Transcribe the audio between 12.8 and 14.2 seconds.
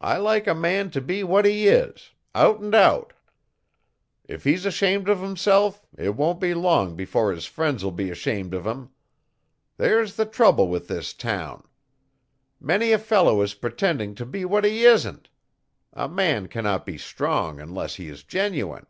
a fellow is pretending